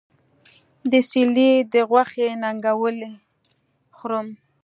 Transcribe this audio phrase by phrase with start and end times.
[0.91, 3.11] د سېرلي د غوښې ننګولی
[3.97, 4.27] خورم